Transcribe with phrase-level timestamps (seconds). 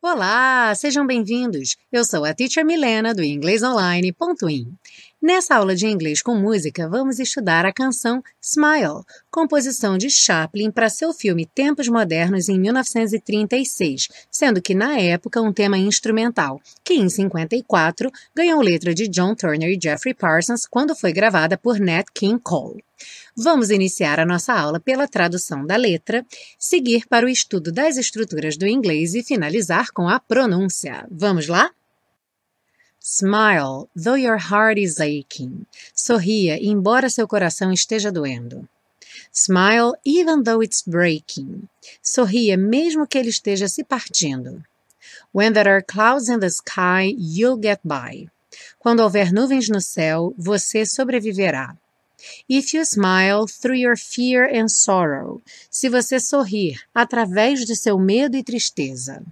[0.00, 1.76] Olá, sejam bem-vindos.
[1.90, 4.72] Eu sou a Teacher Milena do inglesonline.in.
[5.20, 10.88] Nessa aula de inglês com música, vamos estudar a canção Smile, composição de Chaplin para
[10.88, 17.08] seu filme Tempos Modernos em 1936, sendo que na época um tema instrumental, que em
[17.08, 22.38] 54 ganhou letra de John Turner e Jeffrey Parsons quando foi gravada por Nat King
[22.40, 22.84] Cole.
[23.36, 26.24] Vamos iniciar a nossa aula pela tradução da letra,
[26.56, 31.04] seguir para o estudo das estruturas do inglês e finalizar com a pronúncia.
[31.10, 31.72] Vamos lá?
[33.00, 35.66] Smile, though your heart is aching.
[35.92, 38.68] Sorria, embora seu coração esteja doendo.
[39.32, 41.68] Smile, even though it's breaking.
[42.00, 44.62] Sorria, mesmo que ele esteja se partindo.
[45.34, 48.30] When there are clouds in the sky, you'll get by.
[48.78, 51.76] Quando houver nuvens no céu, você sobreviverá.
[52.48, 55.40] If you smile through your fear and sorrow.
[55.70, 59.22] Se você sorrir através de seu medo e tristeza.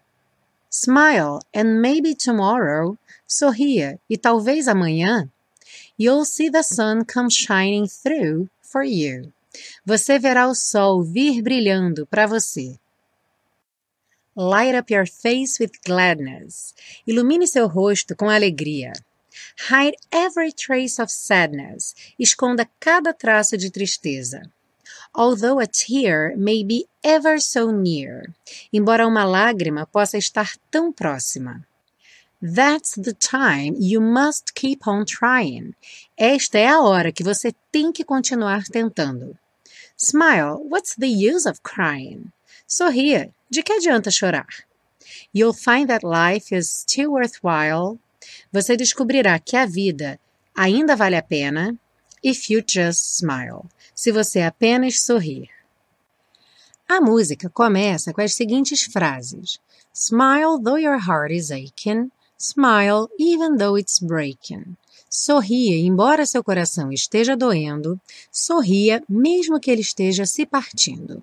[0.70, 5.28] Smile, and maybe tomorrow Sorria e talvez amanhã
[5.98, 9.32] You'll see the sun come shining through for you.
[9.84, 12.78] Você verá o sol vir brilhando para você.
[14.34, 16.74] Light up your face with gladness.
[17.06, 18.92] Ilumine seu rosto com alegria.
[19.68, 21.94] Hide every trace of sadness.
[22.18, 24.42] Esconda cada traço de tristeza.
[25.14, 28.32] Although a tear may be ever so near.
[28.72, 31.66] Embora uma lágrima possa estar tão próxima.
[32.42, 35.74] That's the time you must keep on trying.
[36.18, 39.38] Esta é a hora que você tem que continuar tentando.
[39.96, 42.32] Smile, what's the use of crying?
[42.66, 44.48] Sorria, de que adianta chorar?
[45.32, 48.00] You'll find that life is still worthwhile.
[48.52, 50.20] Você descobrirá que a vida
[50.54, 51.74] ainda vale a pena
[52.22, 53.64] if you just smile.
[53.94, 55.48] Se você apenas sorrir.
[56.88, 59.58] A música começa com as seguintes frases:
[59.94, 62.10] Smile though your heart is aching.
[62.38, 64.76] Smile even though it's breaking.
[65.08, 68.00] Sorria, embora seu coração esteja doendo.
[68.30, 71.22] Sorria, mesmo que ele esteja se partindo.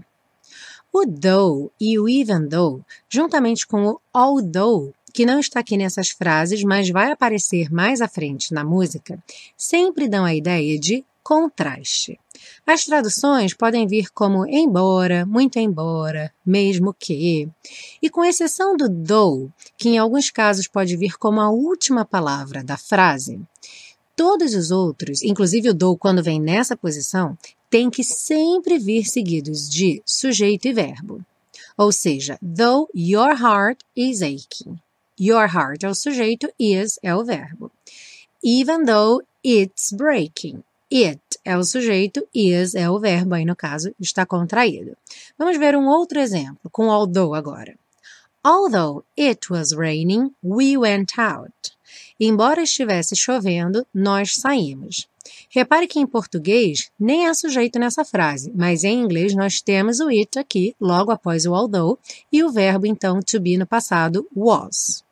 [0.93, 6.09] O though e o even though, juntamente com o although, que não está aqui nessas
[6.09, 9.21] frases, mas vai aparecer mais à frente na música,
[9.57, 12.19] sempre dão a ideia de contraste.
[12.65, 17.47] As traduções podem vir como embora, muito embora, mesmo que.
[18.01, 22.63] E com exceção do though, que em alguns casos pode vir como a última palavra
[22.63, 23.39] da frase,
[24.15, 27.37] todos os outros, inclusive o though quando vem nessa posição,
[27.69, 31.23] tem que sempre vir seguidos de sujeito e verbo.
[31.77, 34.79] Ou seja, though your heart is aching.
[35.19, 37.71] Your heart é o sujeito, is é o verbo.
[38.41, 40.63] Even though it's breaking.
[40.91, 44.95] It é o sujeito, is é o verbo, aí no caso está contraído.
[45.37, 47.77] Vamos ver um outro exemplo, com although agora.
[48.43, 51.51] Although it was raining, we went out.
[52.17, 55.07] Embora estivesse chovendo, nós saímos.
[55.49, 60.07] Repare que em português nem há sujeito nessa frase, mas em inglês nós temos o
[60.07, 61.99] it aqui, logo após o although,
[62.31, 65.03] e o verbo então to be no passado was.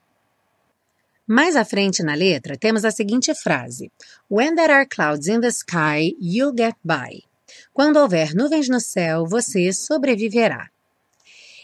[1.28, 3.92] Mais à frente na letra, temos a seguinte frase:
[4.30, 7.24] When there are clouds in the sky, you'll get by.
[7.74, 10.70] Quando houver nuvens no céu, você sobreviverá.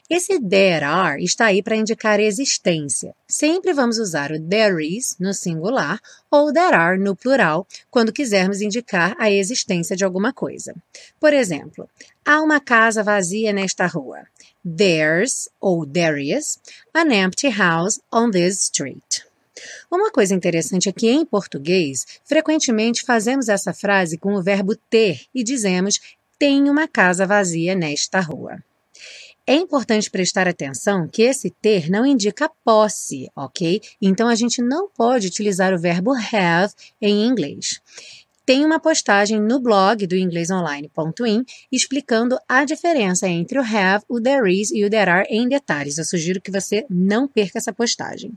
[0.09, 3.15] Esse there are está aí para indicar existência.
[3.25, 8.61] Sempre vamos usar o there is no singular ou there are no plural quando quisermos
[8.61, 10.75] indicar a existência de alguma coisa.
[11.19, 11.89] Por exemplo,
[12.25, 14.27] há uma casa vazia nesta rua.
[14.63, 16.59] There's ou there is
[16.93, 19.32] an empty house on this street.
[19.91, 25.21] Uma coisa interessante é que em português, frequentemente fazemos essa frase com o verbo ter
[25.33, 25.99] e dizemos
[26.39, 28.63] tem uma casa vazia nesta rua.
[29.45, 33.81] É importante prestar atenção que esse ter não indica posse, ok?
[34.01, 37.81] Então a gente não pode utilizar o verbo have em inglês.
[38.45, 44.49] Tem uma postagem no blog do inglesonline.in explicando a diferença entre o have, o there
[44.49, 45.97] is e o there are em detalhes.
[45.97, 48.33] Eu sugiro que você não perca essa postagem.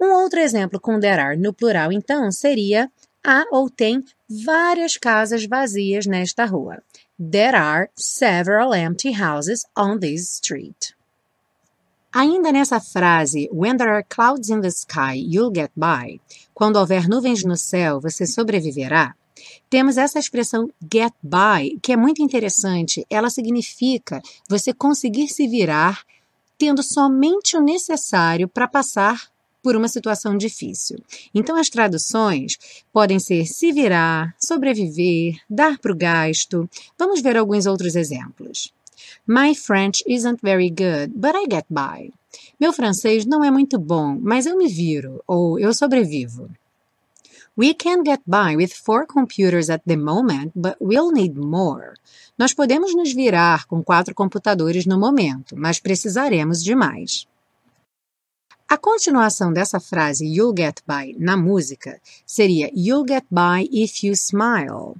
[0.00, 2.90] Um outro exemplo com there are no plural, então, seria
[3.24, 6.82] há ou tem várias casas vazias nesta rua.
[7.18, 10.94] There are several empty houses on this street.
[12.12, 16.20] Ainda nessa frase, When there are clouds in the sky, you'll get by.
[16.54, 19.14] Quando houver nuvens no céu, você sobreviverá.
[19.68, 23.06] Temos essa expressão get by, que é muito interessante.
[23.10, 26.02] Ela significa você conseguir se virar
[26.56, 29.28] tendo somente o necessário para passar
[29.68, 30.96] por uma situação difícil.
[31.34, 32.56] Então, as traduções
[32.90, 36.66] podem ser se virar, sobreviver, dar para o gasto.
[36.98, 38.72] Vamos ver alguns outros exemplos.
[39.26, 42.10] My French isn't very good, but I get by.
[42.58, 46.48] Meu francês não é muito bom, mas eu me viro, ou eu sobrevivo.
[47.54, 51.92] We can get by with four computers at the moment, but we'll need more.
[52.38, 57.28] Nós podemos nos virar com quatro computadores no momento, mas precisaremos de mais.
[58.70, 64.12] A continuação dessa frase You'll get by na música seria You'll get by if you
[64.12, 64.94] smile.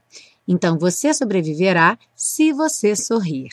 [0.48, 3.50] Então você sobreviverá se você sorrir.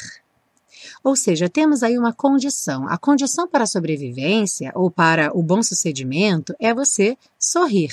[1.04, 2.88] Ou seja, temos aí uma condição.
[2.88, 7.92] A condição para a sobrevivência ou para o bom sucedimento é você sorrir.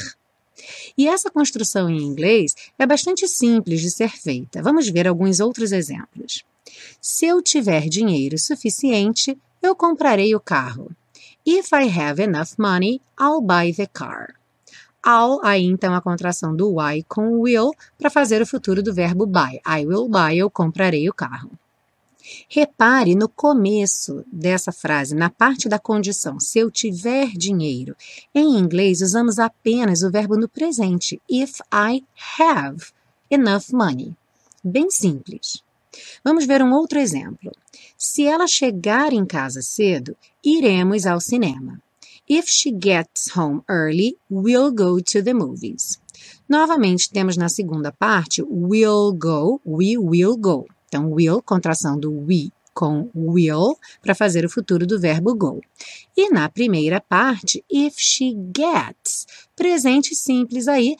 [0.96, 4.62] E essa construção em inglês é bastante simples de ser feita.
[4.62, 6.44] Vamos ver alguns outros exemplos.
[7.00, 10.88] Se eu tiver dinheiro suficiente, eu comprarei o carro.
[11.44, 14.34] If I have enough money, I'll buy the car.
[15.04, 19.26] I'll, aí então a contração do I com will para fazer o futuro do verbo
[19.26, 19.60] buy.
[19.66, 21.50] I will buy, eu comprarei o carro.
[22.48, 27.96] Repare no começo dessa frase, na parte da condição, se eu tiver dinheiro.
[28.32, 32.04] Em inglês, usamos apenas o verbo no presente, if I
[32.38, 32.92] have
[33.28, 34.14] enough money.
[34.62, 35.64] Bem simples.
[36.24, 37.52] Vamos ver um outro exemplo.
[37.96, 41.80] Se ela chegar em casa cedo, iremos ao cinema.
[42.28, 46.00] If she gets home early, we'll go to the movies.
[46.48, 50.66] Novamente, temos na segunda parte will go, we will go.
[50.86, 55.60] Então, will, contração do we com will, para fazer o futuro do verbo go.
[56.16, 60.96] E na primeira parte, if she gets, presente simples aí,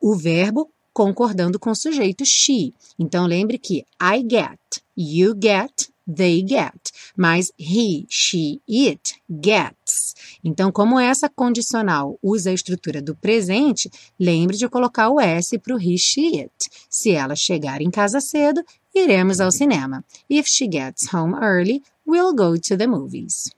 [0.00, 2.74] o verbo concordando com o sujeito she.
[2.98, 4.58] Então, lembre que I get,
[4.96, 10.16] you get, they get, mas he, she, it gets.
[10.42, 15.76] Então, como essa condicional usa a estrutura do presente, lembre de colocar o S para
[15.76, 16.68] o he, she, it.
[16.90, 18.60] Se ela chegar em casa cedo,
[18.92, 20.04] iremos ao cinema.
[20.28, 23.56] If she gets home early, we'll go to the movies.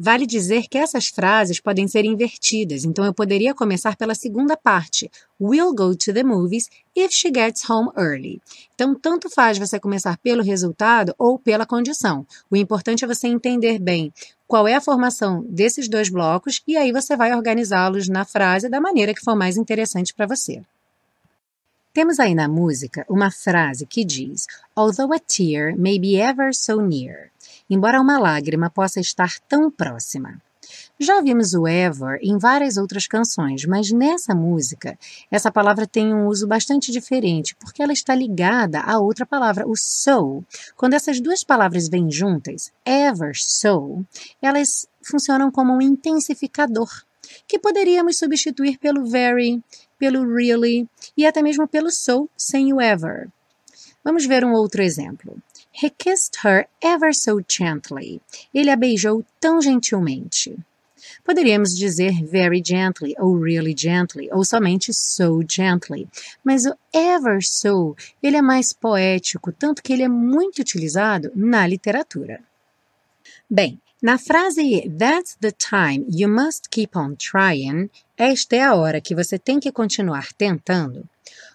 [0.00, 5.10] Vale dizer que essas frases podem ser invertidas, então eu poderia começar pela segunda parte.
[5.40, 8.40] We'll go to the movies if she gets home early.
[8.76, 12.24] Então, tanto faz você começar pelo resultado ou pela condição.
[12.48, 14.12] O importante é você entender bem
[14.46, 18.80] qual é a formação desses dois blocos e aí você vai organizá-los na frase da
[18.80, 20.62] maneira que for mais interessante para você.
[21.92, 24.46] Temos aí na música uma frase que diz:
[24.76, 27.32] Although a tear may be ever so near,
[27.68, 30.40] embora uma lágrima possa estar tão próxima.
[31.00, 34.98] Já vimos o ever em várias outras canções, mas nessa música,
[35.30, 39.76] essa palavra tem um uso bastante diferente, porque ela está ligada a outra palavra, o
[39.76, 40.44] so.
[40.76, 44.04] Quando essas duas palavras vêm juntas, ever so,
[44.42, 46.90] elas funcionam como um intensificador,
[47.46, 49.62] que poderíamos substituir pelo very,
[49.98, 53.28] pelo really e até mesmo pelo so sem o ever.
[54.02, 55.36] Vamos ver um outro exemplo.
[55.80, 58.20] He kissed her ever so gently.
[58.52, 60.56] Ele a beijou tão gentilmente.
[61.24, 66.08] Poderíamos dizer very gently, ou really gently, ou somente so gently.
[66.42, 71.66] Mas o ever so, ele é mais poético, tanto que ele é muito utilizado na
[71.66, 72.40] literatura.
[73.48, 79.00] Bem, na frase That's the time you must keep on trying, esta é a hora
[79.00, 81.08] que você tem que continuar tentando.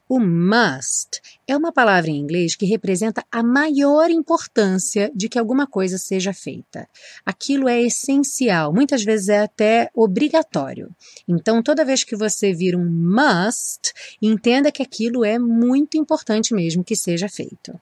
[0.08, 5.66] O must é uma palavra em inglês que representa a maior importância de que alguma
[5.66, 6.90] coisa seja feita.
[7.26, 10.94] Aquilo é essencial, muitas vezes é até obrigatório.
[11.28, 16.84] Então, toda vez que você vir um must, entenda que aquilo é muito importante mesmo
[16.84, 17.80] que seja feito.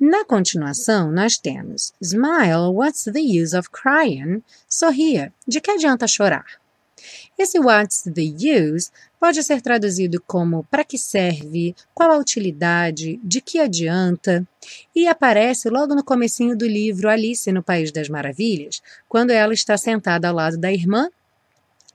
[0.00, 4.42] Na continuação, nós temos Smile, what's the use of crying?
[4.68, 6.63] Sorria, de que adianta chorar?
[7.38, 13.40] Esse what's the use pode ser traduzido como para que serve, qual a utilidade, de
[13.40, 14.46] que adianta,
[14.94, 19.76] e aparece logo no comecinho do livro Alice no País das Maravilhas, quando ela está
[19.76, 21.08] sentada ao lado da irmã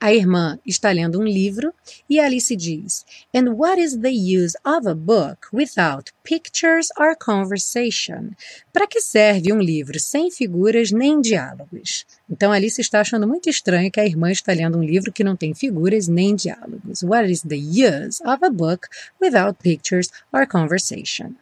[0.00, 1.74] a irmã está lendo um livro
[2.08, 3.04] e Alice diz:
[3.34, 8.30] And what is the use of a book without pictures or conversation?
[8.72, 12.06] Para que serve um livro sem figuras nem diálogos?
[12.30, 15.36] Então Alice está achando muito estranho que a irmã está lendo um livro que não
[15.36, 17.02] tem figuras nem diálogos.
[17.02, 18.88] What is the use of a book
[19.20, 21.34] without pictures or conversation?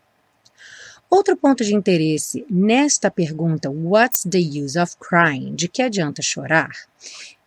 [1.10, 5.54] Outro ponto de interesse nesta pergunta, What's the use of crying?
[5.54, 6.70] De que adianta chorar?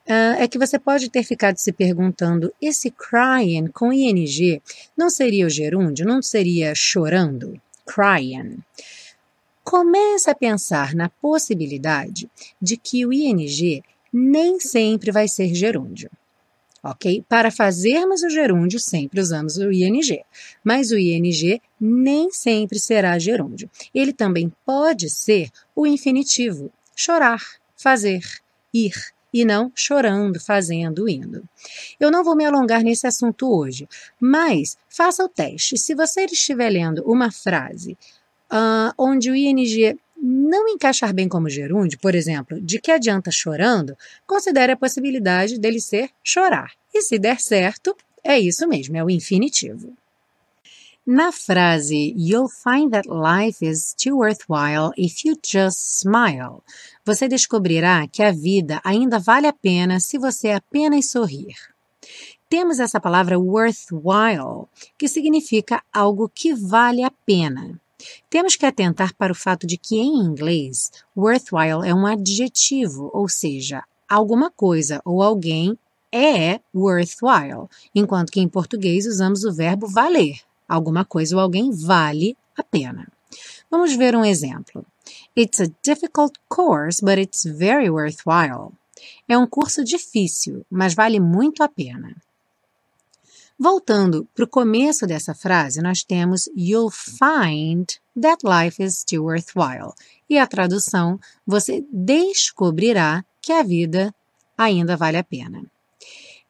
[0.08, 4.62] Uh, é que você pode ter ficado se perguntando: esse crying com ing
[4.98, 6.06] não seria o gerúndio?
[6.06, 7.60] Não seria chorando?
[7.86, 8.60] Crying.
[9.64, 12.30] Comece a pensar na possibilidade
[12.62, 16.10] de que o ing nem sempre vai ser gerúndio.
[16.84, 17.24] Ok?
[17.30, 20.24] Para fazermos o gerúndio, sempre usamos o ing,
[20.64, 23.70] mas o ing nem sempre será gerúndio.
[23.94, 27.42] Ele também pode ser o infinitivo, chorar,
[27.76, 28.24] fazer,
[28.74, 28.94] ir,
[29.34, 31.44] e não chorando, fazendo, indo.
[32.00, 33.88] Eu não vou me alongar nesse assunto hoje,
[34.20, 35.78] mas faça o teste.
[35.78, 37.98] Se você estiver lendo uma frase
[38.52, 43.98] uh, onde o ing não encaixar bem como gerúndio, por exemplo, de que adianta chorando,
[44.28, 46.74] considere a possibilidade dele ser chorar.
[46.94, 49.94] E se der certo, é isso mesmo, é o infinitivo.
[51.14, 56.64] Na frase You'll find that life is still worthwhile if you just smile,
[57.06, 61.54] você descobrirá que a vida ainda vale a pena se você apenas sorrir.
[62.48, 67.78] Temos essa palavra worthwhile, que significa algo que vale a pena.
[68.30, 73.28] Temos que atentar para o fato de que em inglês, worthwhile é um adjetivo, ou
[73.28, 75.78] seja, alguma coisa ou alguém
[76.10, 80.40] é worthwhile, enquanto que em português usamos o verbo valer.
[80.72, 83.06] Alguma coisa ou alguém vale a pena.
[83.70, 84.86] Vamos ver um exemplo.
[85.36, 88.72] It's a difficult course, but it's very worthwhile.
[89.28, 92.16] É um curso difícil, mas vale muito a pena.
[93.60, 97.86] Voltando para o começo dessa frase, nós temos You'll find
[98.20, 99.92] that life is still worthwhile.
[100.30, 104.16] E a tradução, você descobrirá que a vida
[104.58, 105.66] ainda vale a pena.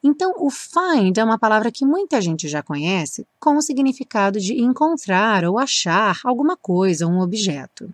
[0.04, 4.60] Então, o find é uma palavra que muita gente já conhece com o significado de
[4.60, 7.88] encontrar ou achar alguma coisa, um objeto.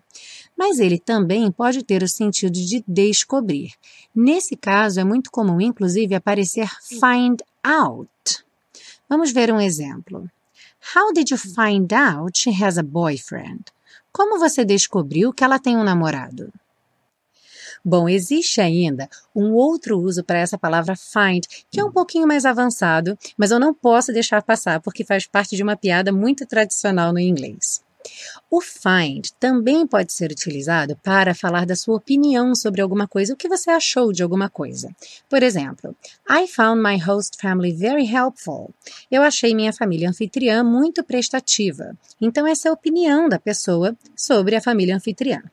[0.57, 3.73] Mas ele também pode ter o sentido de descobrir.
[4.15, 8.09] Nesse caso, é muito comum, inclusive, aparecer find out.
[9.07, 10.29] Vamos ver um exemplo.
[10.95, 13.65] How did you find out she has a boyfriend?
[14.11, 16.51] Como você descobriu que ela tem um namorado?
[17.83, 22.45] Bom, existe ainda um outro uso para essa palavra find, que é um pouquinho mais
[22.45, 27.13] avançado, mas eu não posso deixar passar porque faz parte de uma piada muito tradicional
[27.13, 27.81] no inglês.
[28.49, 33.35] O find também pode ser utilizado para falar da sua opinião sobre alguma coisa, o
[33.35, 34.89] que você achou de alguma coisa.
[35.29, 35.95] Por exemplo,
[36.29, 38.73] I found my host family very helpful.
[39.11, 41.95] Eu achei minha família anfitriã muito prestativa.
[42.19, 45.43] Então, essa é a opinião da pessoa sobre a família anfitriã.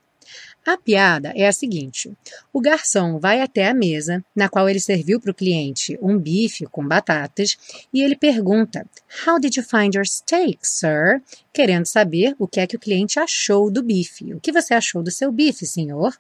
[0.67, 2.13] A piada é a seguinte:
[2.53, 6.67] o garçom vai até a mesa na qual ele serviu para o cliente um bife
[6.67, 7.57] com batatas
[7.95, 8.85] e ele pergunta:
[9.25, 11.23] How did you find your steak, sir?
[11.53, 14.35] Querendo saber o que é que o cliente achou do bife.
[14.35, 16.19] O que você achou do seu bife, senhor?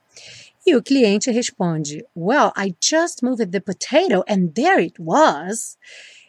[0.65, 5.77] E o cliente responde: Well, I just moved the potato and there it was.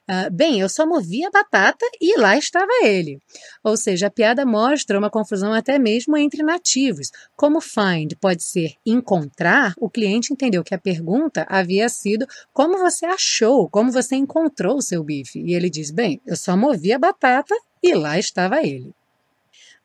[0.09, 3.19] Uh, bem, eu só movi a batata e lá estava ele.
[3.61, 7.11] Ou seja, a piada mostra uma confusão até mesmo entre nativos.
[7.35, 13.05] Como find pode ser encontrar, o cliente entendeu que a pergunta havia sido como você
[13.05, 15.41] achou, como você encontrou o seu bife.
[15.41, 18.96] E ele diz: bem, eu só movi a batata e lá estava ele.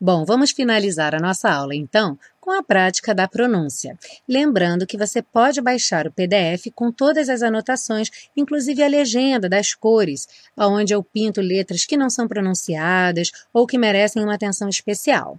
[0.05, 3.97] Bom, vamos finalizar a nossa aula então com a prática da pronúncia.
[4.29, 9.75] Lembrando que você pode baixar o PDF com todas as anotações, inclusive a legenda das
[9.75, 15.39] cores, onde eu pinto letras que não são pronunciadas ou que merecem uma atenção especial.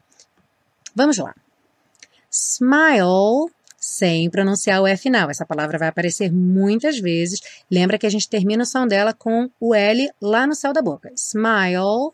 [0.95, 1.35] Vamos lá.
[2.31, 5.29] Smile sem pronunciar o E final.
[5.29, 7.41] Essa palavra vai aparecer muitas vezes.
[7.69, 10.81] Lembra que a gente termina o som dela com o L lá no céu da
[10.81, 11.11] boca.
[11.17, 12.13] Smile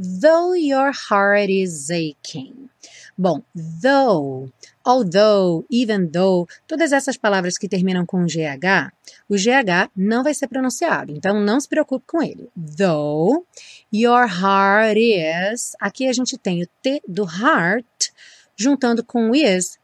[0.00, 2.70] though your heart is aching.
[3.18, 4.50] Bom, though,
[4.82, 8.90] although, even though, todas essas palavras que terminam com GH,
[9.28, 12.48] o GH não vai ser pronunciado, então não se preocupe com ele.
[12.56, 13.44] Though
[13.92, 18.10] your heart is, aqui a gente tem o T do heart
[18.56, 19.78] juntando com is,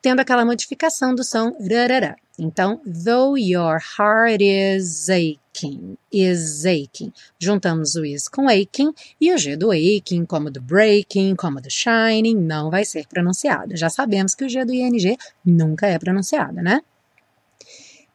[0.00, 2.14] tendo aquela modificação do som rarará.
[2.42, 7.12] Então, though your heart is aching, is aching.
[7.38, 11.70] Juntamos o is com aching e o G do aching, como do breaking, como do
[11.70, 13.76] shining, não vai ser pronunciado.
[13.76, 16.80] Já sabemos que o G do ing nunca é pronunciado, né?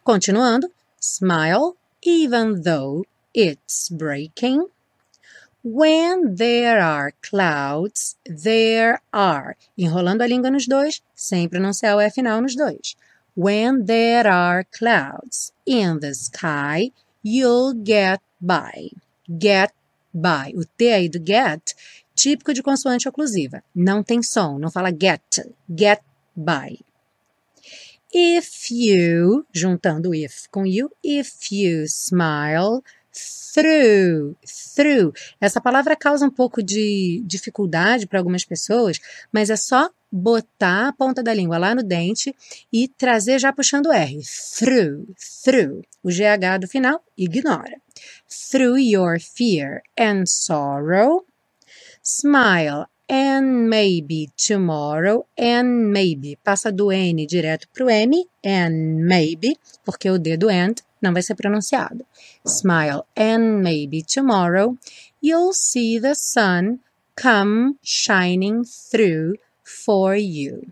[0.04, 4.66] Continuando, smile even though it's breaking.
[5.64, 9.56] When there are clouds, there are.
[9.78, 12.96] Enrolando a língua nos dois, sem pronunciar o F final nos dois.
[13.36, 18.92] When there are clouds in the sky, you'll get by.
[19.28, 19.74] Get
[20.14, 20.54] by.
[20.56, 21.76] O T aí do get,
[22.16, 23.62] típico de consoante oclusiva.
[23.76, 25.46] Não tem som, não fala get.
[25.70, 26.02] Get
[26.34, 26.80] by.
[28.14, 32.82] If you, juntando if com you, if you smile
[33.54, 35.14] through, through.
[35.42, 39.00] Essa palavra causa um pouco de dificuldade para algumas pessoas,
[39.32, 42.34] mas é só botar a ponta da língua lá no dente
[42.72, 44.18] e trazer já puxando o R.
[44.58, 45.82] Through, through.
[46.02, 47.82] O GH do final, ignora.
[48.50, 51.26] Through your fear and sorrow.
[52.02, 56.38] Smile and maybe tomorrow and maybe.
[56.44, 61.14] Passa do N direto para o M, and maybe, porque o D do and não
[61.14, 62.06] vai ser pronunciado.
[62.46, 64.78] Smile and maybe tomorrow
[65.22, 66.80] you'll see the sun
[67.16, 70.72] come shining through for you.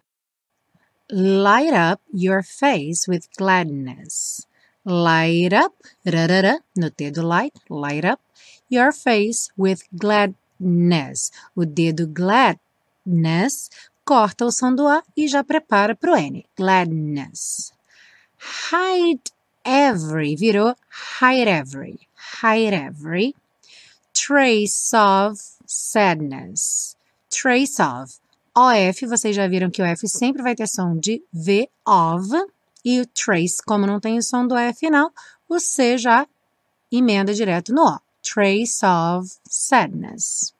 [1.11, 4.47] Light up your face with gladness.
[4.85, 5.73] Light up,
[6.05, 8.19] no dedo light, light up
[8.69, 11.31] your face with gladness.
[11.55, 13.69] O dedo gladness
[14.05, 16.45] corta o som do A e já prepara para o N.
[16.57, 17.73] Gladness.
[18.71, 19.31] Hide
[19.63, 20.75] every virou
[21.21, 21.99] hide every.
[22.41, 23.35] Hide every.
[24.13, 26.95] Trace of sadness.
[27.29, 28.22] Trace of.
[28.55, 32.29] OF, vocês já viram que o F sempre vai ter som de V, of.
[32.85, 35.11] E o trace, como não tem o som do E final,
[35.49, 36.27] o C já
[36.91, 37.99] emenda direto no O.
[38.21, 40.53] Trace of sadness.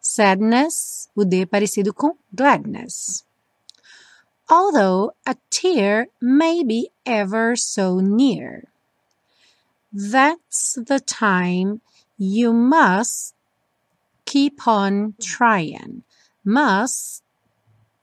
[0.00, 3.24] Sadness, o D parecido com gladness.
[4.48, 8.68] Although a tear may be ever so near.
[9.92, 11.80] That's the time
[12.18, 13.34] you must
[14.24, 16.02] keep on trying.
[16.44, 17.22] Must,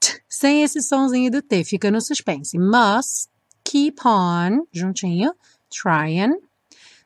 [0.28, 2.56] sem esse sonzinho do T, fica no suspense.
[2.56, 3.28] Must
[3.64, 5.32] keep on, juntinho,
[5.70, 6.38] trying.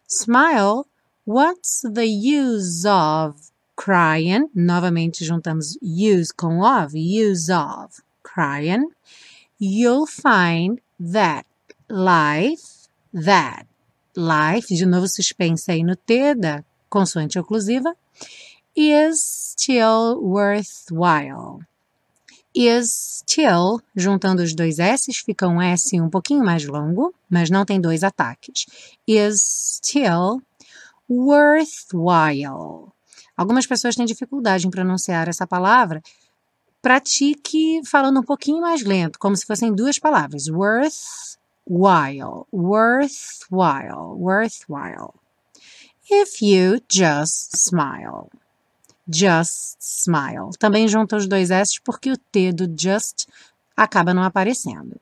[0.06, 0.86] Smile,
[1.24, 4.48] what's the use of crying?
[4.54, 8.90] Novamente juntamos use com of, use of, crying.
[9.58, 11.46] You'll find that
[11.88, 13.66] life, that
[14.16, 17.94] life, de novo suspense aí no T da consoante oclusiva,
[18.76, 21.60] is still worthwhile.
[22.54, 27.64] Is still, juntando os dois S's, fica um S um pouquinho mais longo, mas não
[27.64, 28.66] tem dois ataques.
[29.06, 30.42] Is still
[31.08, 32.92] worthwhile.
[33.36, 36.02] Algumas pessoas têm dificuldade em pronunciar essa palavra.
[36.82, 40.48] Pratique falando um pouquinho mais lento, como se fossem duas palavras.
[40.48, 45.14] Worthwhile, worthwhile, worthwhile.
[46.10, 48.30] If you just smile.
[49.12, 50.50] Just smile.
[50.58, 53.26] Também junta os dois S porque o T do just
[53.76, 55.00] acaba não aparecendo.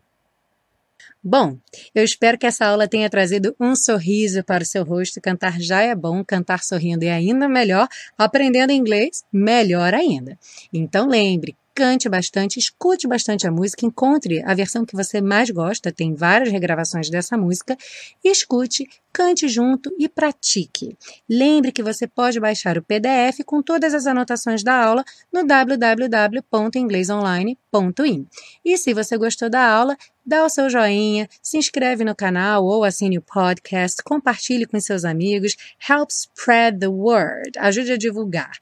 [1.23, 1.59] Bom,
[1.95, 5.21] eu espero que essa aula tenha trazido um sorriso para o seu rosto.
[5.21, 7.89] Cantar já é bom, cantar sorrindo é ainda melhor.
[8.17, 10.39] Aprendendo inglês, melhor ainda.
[10.73, 15.93] Então lembre, cante bastante, escute bastante a música, encontre a versão que você mais gosta,
[15.93, 17.79] tem várias regravações dessa música,
[18.25, 20.97] escute, cante junto e pratique.
[21.31, 28.27] Lembre que você pode baixar o PDF com todas as anotações da aula no www.inglesonline.in.
[28.65, 29.97] E se você gostou da aula,
[30.29, 35.05] dá o seu joinha, se inscreve no canal ou assine o podcast, compartilhe com seus
[35.05, 35.57] amigos,
[35.89, 38.53] help spread the word, ajude a divulgar.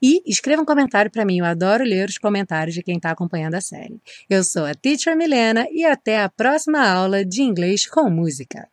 [0.00, 3.54] E escreva um comentário para mim, eu adoro ler os comentários de quem está acompanhando
[3.54, 4.00] a série.
[4.30, 8.68] Eu sou a Teacher Milena e até a próxima aula de inglês com música.